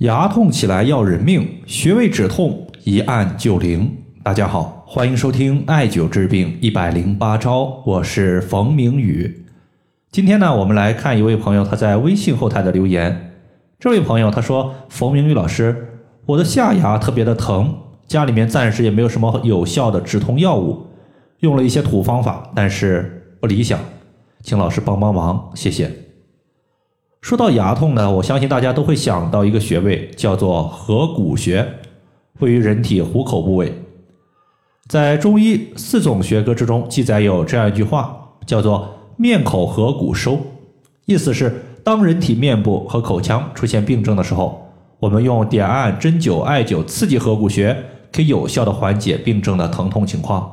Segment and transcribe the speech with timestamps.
[0.00, 3.98] 牙痛起来要人命，穴位止痛一按就灵。
[4.22, 9.44] 大家好，欢迎收听艾灸治病一百零八招，我是冯明宇。
[10.10, 13.34] 今天呢，我们来看一位朋友他在微信后台的留言。
[13.78, 17.70] 这位朋友他说：“冯明宇老师，我的下牙特别的疼，
[18.06, 20.86] 家里面暂时也没有什么有效的止痛药物，
[21.40, 23.78] 用了一些土方法，但是不理想，
[24.42, 25.92] 请老师帮帮忙，谢谢。”
[27.20, 31.66] 说到牙痛呢，我相信大家都会想到一个穴位，叫做合谷穴，
[32.38, 33.72] 位于人体虎口部位。
[34.88, 40.40] 在中医四种学科之中，记载有这样一句话，叫做“面口合谷收”，
[41.04, 44.66] 意思是当人体面部和口腔出现病症的时候，
[44.98, 47.76] 我们用点按、针灸、艾灸刺激合谷穴，
[48.10, 50.50] 可以有效的缓解病症的疼痛情况。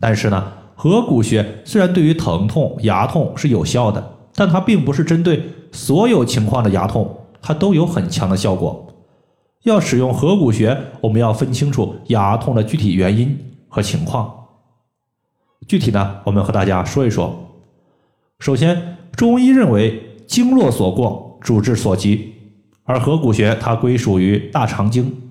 [0.00, 4.15] 但是呢，合谷穴虽然对于疼痛、牙痛是有效的。
[4.36, 8.94] 但它并不是针对所有情况的牙痛，它都有很强的效果。
[9.64, 14.32] 要使用合谷穴，我们要分清楚牙痛的具体原因和情况。
[15.66, 17.34] 具体呢，我们和大家说一说。
[18.38, 22.34] 首先，中医认为经络所过，主治所及，
[22.84, 25.30] 而合谷穴它归属于大肠经。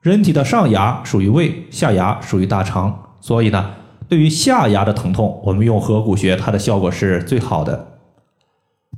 [0.00, 3.70] 人体的上牙属于胃，下牙属于大肠，所以呢，
[4.08, 7.93] 对于下牙的疼痛，我们用合谷穴，它的效果是最好的。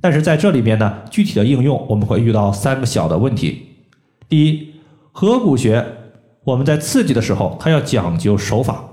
[0.01, 3.63] 但是在这里面呢，具体的应用我们会遇到三个小的问题。
[4.29, 4.75] 第一，
[5.13, 5.85] 合谷穴
[6.45, 8.85] 我们在刺激的时候，它要讲究手法，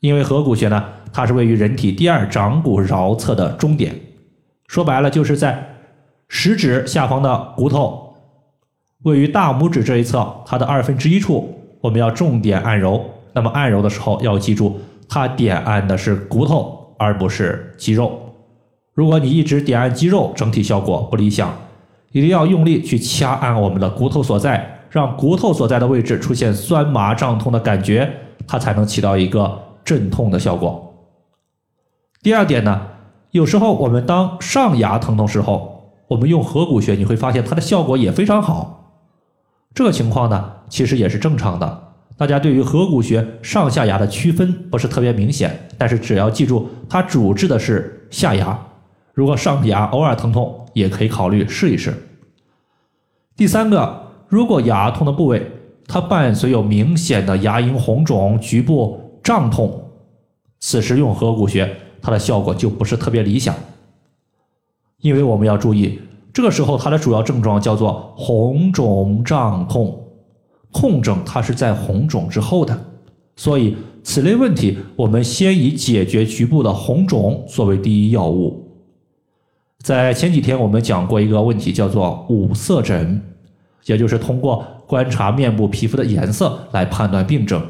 [0.00, 3.94] 因为合谷穴呢，它是位于人体第二掌骨桡侧的中点，
[4.66, 5.76] 说白了就是在
[6.28, 8.14] 食指下方的骨头，
[9.04, 13.04] 位于大拇指这一侧它的二分之一处，我们要重点按揉。
[13.32, 18.33] 那么按揉的时候要记住，它点按的是骨头，而不是肌肉。
[18.94, 21.52] 如果你一直点按肌肉，整体效果不理想，
[22.12, 28.08] 一定要用力去掐按我们的骨头所在，让骨头所在的位置出现酸麻胀痛的感觉，
[28.46, 30.94] 它才能起到一个镇痛的效果。
[32.22, 32.80] 第二点呢，
[33.32, 38.92] 有时候我们当上牙疼痛时候，我们用合谷穴，你会发现它的效果也非常好。
[39.74, 41.82] 这个情况呢，其实也是正常的。
[42.16, 48.56] 大家对于合谷穴上下牙的区分不是特别明显，但是只要记住，它主治的是下牙。
[49.14, 51.94] 如果上牙偶尔疼痛，也可以考虑试一试。
[53.36, 55.50] 第三个，如果牙痛的部位
[55.86, 59.84] 它伴随有明显的牙龈红肿、局部胀痛，
[60.58, 63.54] 此时用合谷穴，它的效果就不是特别理想。
[65.00, 66.00] 因为我们要注意，
[66.32, 69.96] 这个时候它的主要症状叫做红肿胀痛，
[70.72, 72.76] 痛症它是在红肿之后的，
[73.36, 78.63] 所以此类问题我们先以解决局部的红肿作为第一要务。
[79.84, 83.20] 在前几天我们讲过一个问题，叫做五色诊，
[83.84, 87.62] 也就是通过观察面部皮肤的颜色来判断病症。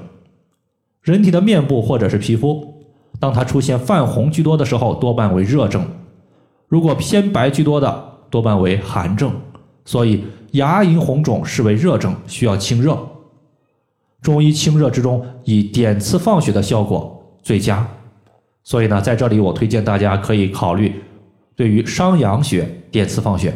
[1.02, 2.72] 人体的面部或者是皮肤，
[3.18, 5.82] 当它出现泛红居多的时候，多半为热症；
[6.68, 9.32] 如果偏白居多的，多半为寒症。
[9.84, 12.96] 所以牙龈红肿视为热症，需要清热。
[14.22, 17.84] 中医清热之中，以点刺放血的效果最佳。
[18.62, 21.02] 所以呢，在这里我推荐大家可以考虑。
[21.56, 23.54] 对于商阳穴点刺放血，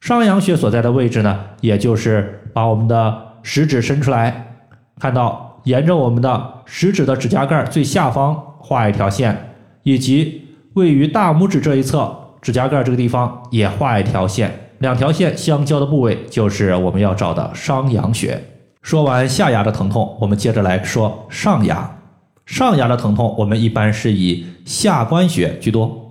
[0.00, 4.64] 商阳穴所在的位置呢，也就是把我们的食指伸出来，
[4.98, 18.42] 看到沿着我们的食指的指甲盖最下方画一条线，以及位于大拇指这一侧指甲盖这个地方也画一条线，两条线相交的部位就是我们要找的商阳穴。
[18.82, 21.98] 说完下牙的疼痛，我们接着来说上牙。
[22.46, 26.09] 上牙的疼痛，我们一般是以下关穴居多。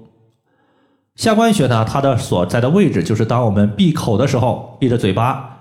[1.20, 5.60] 下关穴呢，它的所在的位置就是当我们闭口的时候，闭着嘴巴，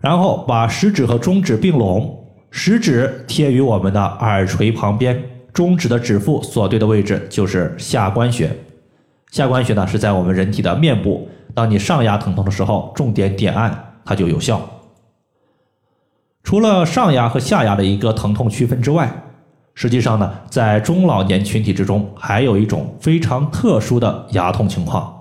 [0.00, 5.22] 然后把食指和中指并拢，食指贴于我们的耳垂旁边，
[5.52, 8.50] 中指的指腹所对的位置就是下关穴。
[9.30, 14.60] 下关穴呢是在我们人体的面部，当你上牙疼痛的时候，重点点按它就有效。
[16.42, 19.08] 除了上牙和下牙的一个疼痛区分之外，
[19.78, 25.14] 实际上呢，在中老年群体之中，还有一种非常特殊的牙痛情况，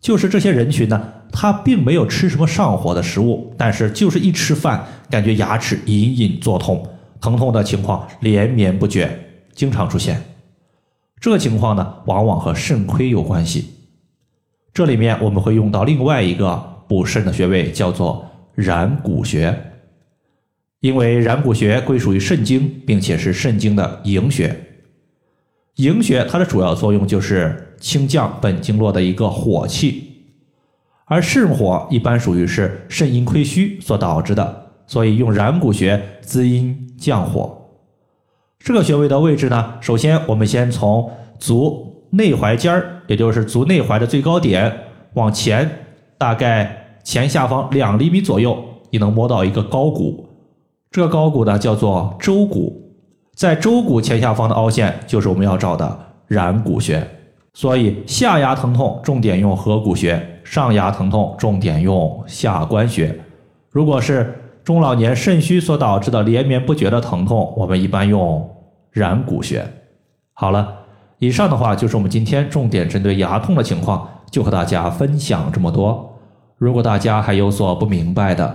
[0.00, 6.84] 就是这些人群呢，他并没有吃什么上火的食物，但是就是一吃饭，感觉牙齿隐隐作痛，
[7.20, 9.08] 疼痛的情况连绵不绝，
[9.54, 10.20] 经常出现。
[11.20, 13.70] 这情况呢，往往和肾亏有关系。
[14.72, 18.26] 这里面我们会用到另外一个补肾的穴位，叫做
[18.56, 19.56] 然谷穴。
[20.84, 24.54] 因为然谷穴归属于肾经，并且是肾经的营穴。
[25.76, 30.26] 营穴它的主要作用就是清降本经络的一个火气，
[31.06, 37.62] 而肾火一般属于是肾阴亏虚所导致的，所以用然谷穴滋阴降火。
[38.58, 44.70] 这个穴位的位置呢，首先我们先从足内踝尖儿，也就是足内踝的最高点
[45.14, 45.86] 往前，
[46.18, 50.23] 大概前下方两厘米左右，你能摸到一个高骨。
[50.94, 52.94] 这个高骨呢叫做舟骨，
[53.34, 55.98] 在舟骨前下方的凹陷就是我们要找的
[56.28, 57.04] 然谷穴。
[57.52, 63.12] 所以下牙疼痛重点用合谷穴，上牙疼痛重点用下关穴。
[63.70, 68.48] 如果是中老年肾虚所导致的连绵不绝的疼痛，我们一般用
[68.92, 69.66] 然谷穴。
[70.32, 70.72] 好了，
[71.18, 76.08] 以上的话就是我们今天重点针对牙痛的情况，就和大家分享这么多。
[76.56, 78.54] 如果大家还有所不明白的，